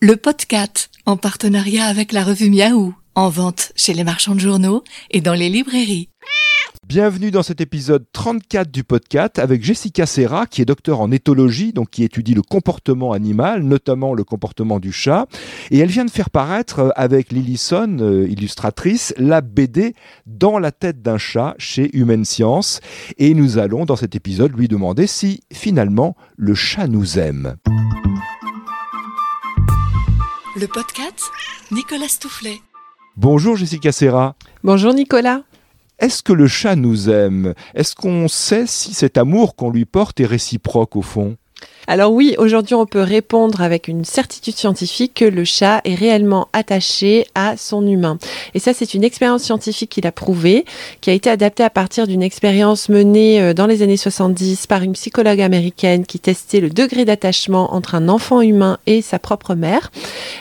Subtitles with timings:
[0.00, 4.84] Le podcast, en partenariat avec la revue Miaou, en vente chez les marchands de journaux
[5.10, 6.08] et dans les librairies.
[6.86, 11.72] Bienvenue dans cet épisode 34 du podcast avec Jessica Serra, qui est docteur en éthologie,
[11.72, 15.26] donc qui étudie le comportement animal, notamment le comportement du chat.
[15.72, 19.94] Et elle vient de faire paraître euh, avec Lillison, euh, illustratrice, la BD
[20.26, 22.80] Dans la tête d'un chat chez Human Science.
[23.18, 27.56] Et nous allons dans cet épisode lui demander si finalement le chat nous aime.
[30.58, 31.20] Le podcast,
[31.70, 32.60] Nicolas Stoufflet.
[33.16, 34.34] Bonjour Jessica Serra.
[34.64, 35.42] Bonjour Nicolas.
[36.00, 37.54] Est-ce que le chat nous aime?
[37.74, 41.36] Est-ce qu'on sait si cet amour qu'on lui porte est réciproque au fond?
[41.88, 46.48] Alors oui, aujourd'hui on peut répondre avec une certitude scientifique que le chat est réellement
[46.52, 48.18] attaché à son humain.
[48.52, 50.66] Et ça c'est une expérience scientifique qu'il a prouvée,
[51.00, 54.82] qui a été adaptée à partir d'une expérience menée euh, dans les années 70 par
[54.82, 59.54] une psychologue américaine qui testait le degré d'attachement entre un enfant humain et sa propre
[59.54, 59.90] mère.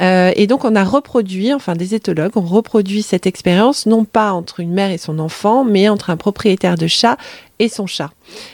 [0.00, 4.32] Euh, et donc on a reproduit, enfin des éthologues ont reproduit cette expérience non pas
[4.32, 7.16] entre une mère et son enfant, mais entre un propriétaire de chat
[7.58, 8.10] et son chat.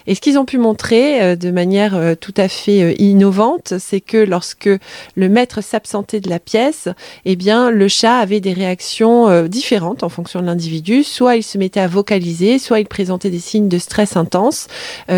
[0.06, 3.74] Et ce qu'ils ont pu montrer euh, de manière euh, tout à fait euh, innovante,
[3.78, 4.68] c'est que lorsque
[5.14, 6.88] le maître s'absentait de la pièce,
[7.24, 11.04] eh bien le chat avait des réactions différentes en fonction de l'individu.
[11.04, 14.66] Soit il se mettait à vocaliser, soit il présentait des signes de stress intense,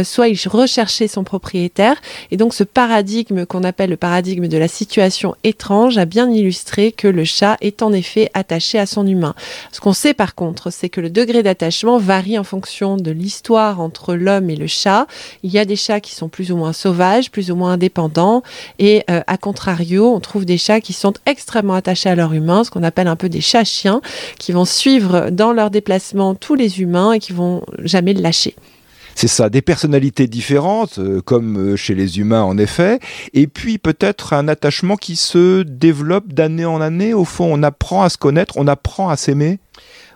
[0.04, 1.96] soit il recherchait son propriétaire.
[2.30, 6.92] Et donc ce paradigme qu'on appelle le paradigme de la situation étrange a bien illustré
[6.92, 9.34] que le chat est en effet attaché à son humain.
[9.72, 13.80] Ce qu'on sait par contre, c'est que le degré d'attachement varie en fonction de l'histoire
[13.80, 15.06] entre l'homme et le chat.
[15.42, 18.42] Il y a des chats qui sont plus ou moins sauvages, plus ou moins indépendants,
[18.78, 22.64] et euh, à contrario, on trouve des chats qui sont extrêmement attachés à leur humain,
[22.64, 24.00] ce qu'on appelle un peu des chats-chiens,
[24.38, 28.54] qui vont suivre dans leur déplacement tous les humains et qui vont jamais le lâcher.
[29.16, 33.00] C'est ça, des personnalités différentes, euh, comme euh, chez les humains en effet,
[33.32, 37.14] et puis peut-être un attachement qui se développe d'année en année.
[37.14, 39.58] Au fond, on apprend à se connaître, on apprend à s'aimer.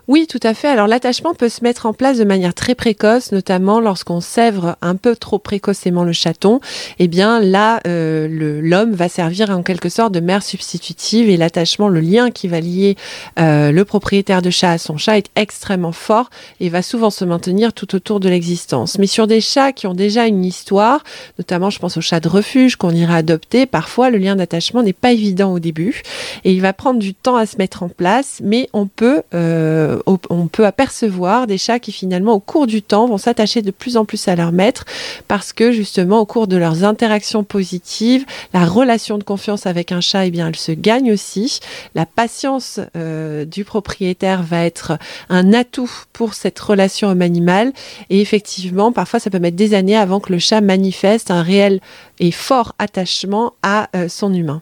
[0.07, 0.67] Oui, tout à fait.
[0.67, 4.95] Alors l'attachement peut se mettre en place de manière très précoce, notamment lorsqu'on sèvre un
[4.95, 6.59] peu trop précocement le chaton.
[6.99, 8.27] Eh bien là, euh,
[8.61, 12.59] l'homme va servir en quelque sorte de mère substitutive et l'attachement, le lien qui va
[12.59, 12.95] lier
[13.39, 16.29] euh, le propriétaire de chat à son chat est extrêmement fort
[16.59, 18.97] et va souvent se maintenir tout autour de l'existence.
[18.97, 21.03] Mais sur des chats qui ont déjà une histoire,
[21.37, 24.93] notamment je pense aux chats de refuge qu'on ira adopter, parfois le lien d'attachement n'est
[24.93, 26.01] pas évident au début
[26.43, 29.90] et il va prendre du temps à se mettre en place, mais on peut euh,
[30.05, 33.97] on peut apercevoir des chats qui finalement au cours du temps vont s'attacher de plus
[33.97, 34.85] en plus à leur maître
[35.27, 40.01] parce que justement au cours de leurs interactions positives, la relation de confiance avec un
[40.01, 41.59] chat, eh bien elle se gagne aussi.
[41.95, 44.97] La patience euh, du propriétaire va être
[45.29, 47.73] un atout pour cette relation homme-animal
[48.09, 51.81] et effectivement parfois ça peut mettre des années avant que le chat manifeste un réel
[52.19, 54.61] et fort attachement à euh, son humain.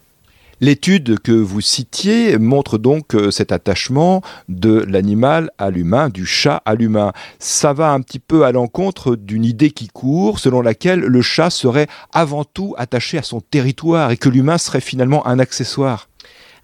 [0.62, 6.62] L'étude que vous citiez montre donc euh, cet attachement de l'animal à l'humain, du chat
[6.66, 7.14] à l'humain.
[7.40, 11.50] Ça va un petit peu à l'encontre d'une idée qui court selon laquelle le chat
[11.50, 16.10] serait avant tout attaché à son territoire et que l'humain serait finalement un accessoire.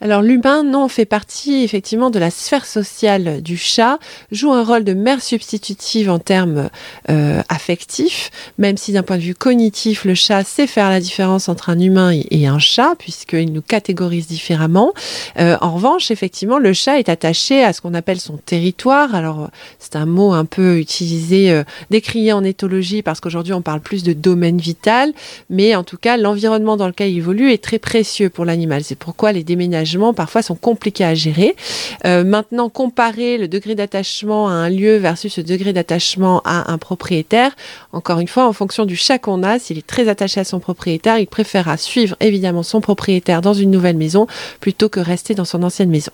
[0.02, 3.98] Alors l'humain, non, fait partie effectivement de la sphère sociale du chat,
[4.32, 6.70] joue un rôle de mère substitutive en termes
[7.10, 11.48] euh, affectifs, même si d'un point de vue cognitif, le chat sait faire la différence
[11.48, 14.94] entre un humain et, un chat, puisqu'il nous catégorise différemment.
[15.40, 19.16] Euh, en revanche, effectivement, le chat est attaché à ce qu'on appelle son territoire.
[19.16, 23.80] Alors c'est un mot un peu utilisé, euh, décrié en éthologie, parce qu'aujourd'hui on parle
[23.80, 25.14] plus de domaine vital,
[25.50, 28.84] mais en tout cas l'environnement dans lequel il évolue est très précieux pour l'animal.
[28.84, 31.56] C'est pourquoi les déménagements parfois sont compliqués à gérer.
[32.06, 36.78] Euh, maintenant, comparer le degré d'attachement à un lieu versus le degré d'attachement à un
[36.78, 37.56] propriétaire,
[37.94, 40.60] encore une fois, en fonction du chat qu'on a, s'il est très attaché à son
[40.60, 44.28] propriétaire, il préférera suivre évidemment son propriétaire dans une nouvelle maison
[44.60, 46.12] plutôt que rester dans son ancienne maison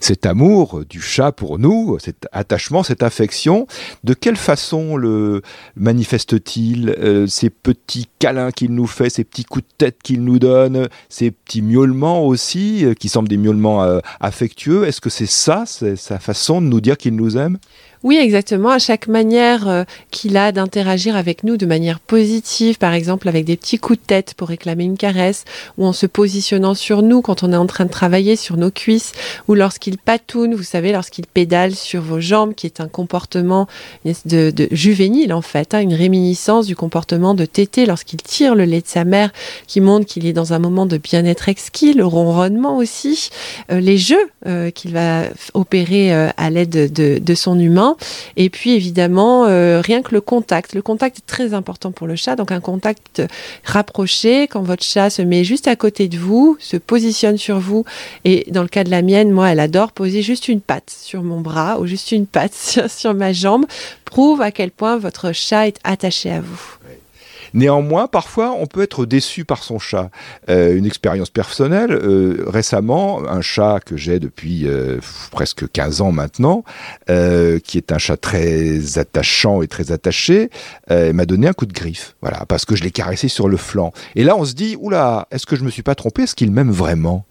[0.00, 3.66] cet amour du chat pour nous, cet attachement, cette affection,
[4.04, 5.42] de quelle façon le
[5.76, 10.38] manifeste-t-il euh, Ces petits câlins qu'il nous fait, ces petits coups de tête qu'il nous
[10.38, 15.26] donne, ces petits miaulements aussi, euh, qui semblent des miaulements euh, affectueux, est-ce que c'est
[15.26, 17.58] ça, c'est sa façon de nous dire qu'il nous aime?
[18.04, 18.70] Oui, exactement.
[18.70, 23.44] À chaque manière euh, qu'il a d'interagir avec nous de manière positive, par exemple avec
[23.44, 25.44] des petits coups de tête pour réclamer une caresse,
[25.78, 28.72] ou en se positionnant sur nous quand on est en train de travailler sur nos
[28.72, 29.12] cuisses,
[29.46, 33.68] ou lorsqu'il patoune, vous savez, lorsqu'il pédale sur vos jambes, qui est un comportement
[34.24, 38.80] de, juvénile en fait, hein, une réminiscence du comportement de Tété lorsqu'il tire le lait
[38.80, 39.30] de sa mère,
[39.68, 43.30] qui montre qu'il est dans un moment de bien-être exquis, le ronronnement aussi,
[43.70, 45.24] euh, les jeux euh, qu'il va
[45.54, 47.91] opérer à l'aide de, de son humain
[48.36, 49.44] Et puis évidemment,
[49.80, 50.74] rien que le contact.
[50.74, 53.22] Le contact est très important pour le chat, donc un contact
[53.64, 57.84] rapproché quand votre chat se met juste à côté de vous, se positionne sur vous.
[58.24, 61.22] Et dans le cas de la mienne, moi, elle adore poser juste une patte sur
[61.22, 62.54] mon bras ou juste une patte
[62.88, 63.66] sur, ma jambe,
[64.04, 66.78] prouve à quel point votre chat est attaché à vous.
[67.54, 70.10] Néanmoins, parfois, on peut être déçu par son chat.
[70.48, 74.98] Euh, une expérience personnelle, euh, récemment, un chat que j'ai depuis euh,
[75.30, 76.64] presque 15 ans maintenant,
[77.06, 80.50] qui est un chat très attachant et très attaché,
[80.88, 82.14] m'a donné un coup de griffe.
[82.22, 83.92] Voilà, parce que je l'ai caressé sur le flanc.
[84.16, 86.22] Et là, on se dit, oula, est-ce que je me suis pas trompé?
[86.22, 87.24] Est-ce qu'il m'aime vraiment?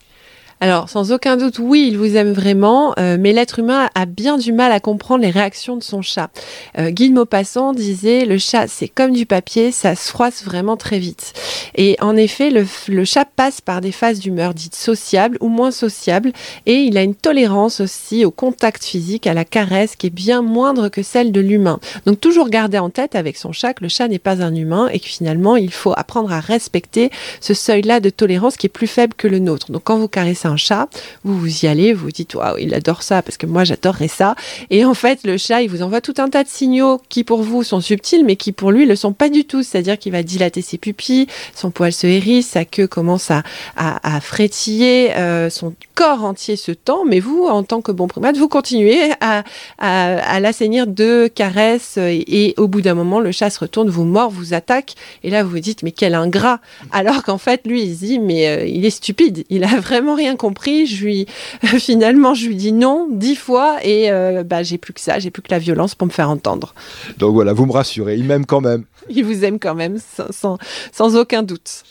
[0.63, 4.37] Alors, sans aucun doute, oui, il vous aime vraiment, euh, mais l'être humain a bien
[4.37, 6.29] du mal à comprendre les réactions de son chat.
[6.77, 10.99] Euh, Guy Maupassant disait, le chat, c'est comme du papier, ça se froisse vraiment très
[10.99, 11.33] vite.
[11.73, 16.31] Et en effet, le, chat passe par des phases d'humeur dites sociables ou moins sociables,
[16.67, 20.43] et il a une tolérance aussi au contact physique, à la caresse, qui est bien
[20.43, 21.79] moindre que celle de l'humain.
[22.05, 24.89] Donc, toujours garder en tête avec son chat que le chat n'est pas un humain
[24.93, 27.09] et que finalement, il faut apprendre à respecter
[27.39, 29.71] ce seuil-là de tolérance qui est plus faible que le nôtre.
[29.71, 30.87] Donc, quand vous caressez chat,
[31.23, 34.35] vous vous y allez, vous dites waouh, il adore ça parce que moi j'adorerais ça.
[34.69, 37.41] Et en fait, le chat, il vous envoie tout un tas de signaux qui pour
[37.41, 39.63] vous sont subtils, mais qui pour lui le sont pas du tout.
[39.63, 43.43] C'est-à-dire qu'il va dilater ses pupilles, son poil se hérisse, sa queue commence à,
[43.75, 48.37] à, frétiller, euh, son corps entier se tend, mais vous, en tant que bon primate,
[48.37, 49.43] vous continuez à,
[49.77, 54.29] à, l'assainir de caresses et, au bout d'un moment, le chat se retourne, vous mord,
[54.29, 56.59] vous attaque, et là vous vous dites mais quel ingrat.
[56.91, 60.15] Alors qu'en fait, lui, il se dit mais euh, il est stupide, il a vraiment
[60.15, 60.87] rien compris.
[60.87, 61.25] Je lui,
[61.63, 65.31] finalement, je lui dis non dix fois et euh, bah, j'ai plus que ça, j'ai
[65.31, 66.73] plus que la violence pour me faire entendre.
[67.17, 68.85] Donc voilà, vous me rassurez, il m'aime quand même.
[69.09, 69.97] Il vous aime quand même,
[70.31, 70.57] sans,
[70.91, 71.83] sans aucun doute.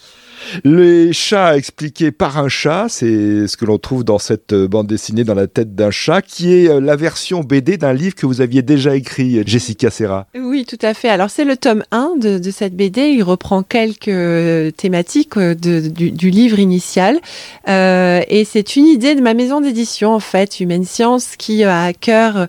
[0.64, 4.86] Les chats expliqués par un chat, c'est ce que l'on trouve dans cette euh, bande
[4.86, 8.26] dessinée dans la tête d'un chat, qui est euh, la version BD d'un livre que
[8.26, 10.26] vous aviez déjà écrit, Jessica Serra.
[10.34, 11.08] Oui, tout à fait.
[11.08, 13.08] Alors c'est le tome 1 de, cette BD.
[13.10, 17.18] Il reprend quelques euh, thématiques du, livre initial.
[17.66, 21.92] et c'est une idée de ma maison d'édition, en fait, Humaine Science, qui a à
[21.92, 22.46] cœur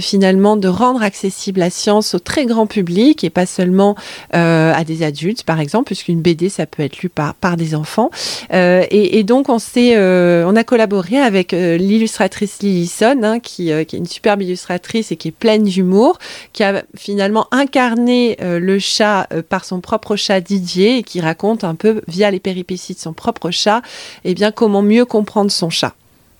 [0.00, 3.96] finalement de rendre accessible la science au très grand public et pas seulement
[4.32, 8.10] à des adultes, par exemple, puisqu'une BD, ça peut être lu par par, des enfants.
[8.52, 13.92] Euh, et, donc, on, euh, on a collaboré avec euh, l'illustratrice Lillison, hein, qui, est
[13.92, 16.18] une superbe illustratrice et qui est pleine d'humour,
[16.52, 21.74] qui a finalement incarné le chat par son propre chat Didier et qui raconte un
[21.74, 23.82] peu, via les péripéties de son propre chat,
[24.24, 25.94] eh bien, comment mieux comprendre son chat.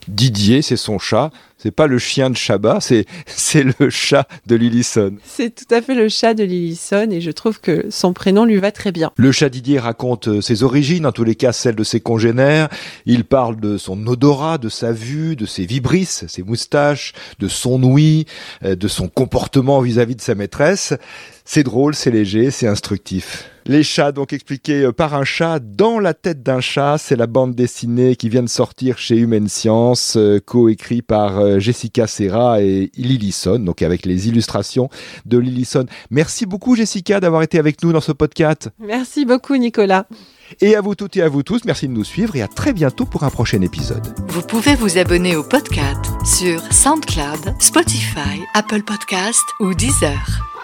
[0.08, 1.30] Didier, c'est son chat.
[1.58, 5.14] C'est pas le chien de Chabat, c'est, c'est le chat de Lillison.
[5.24, 8.58] C'est tout à fait le chat de Lillison et je trouve que son prénom lui
[8.58, 9.10] va très bien.
[9.16, 12.68] Le chat Didier raconte euh, ses origines, en tous les cas celles de ses congénères.
[13.06, 17.82] Il parle de son odorat, de sa vue, de ses vibrisses, ses moustaches, de son
[17.82, 18.26] ouïe,
[18.62, 20.92] euh, de son comportement vis-à-vis de sa maîtresse.
[21.46, 23.50] C'est drôle, c'est léger, c'est instructif.
[23.66, 27.26] Les chats, donc expliqués euh, par un chat dans la tête d'un chat, c'est la
[27.26, 32.90] bande dessinée qui vient de sortir chez Humaine Science, coécrit par euh, Jessica Serra et
[32.96, 34.88] Lillison, donc avec les illustrations
[35.24, 35.86] de Lillison.
[36.10, 38.70] Merci beaucoup Jessica d'avoir été avec nous dans ce podcast.
[38.78, 40.06] Merci beaucoup Nicolas.
[40.60, 42.72] Et à vous toutes et à vous tous, merci de nous suivre et à très
[42.72, 44.06] bientôt pour un prochain épisode.
[44.28, 50.55] Vous pouvez vous abonner au podcast sur SoundCloud, Spotify, Apple Podcast ou Deezer.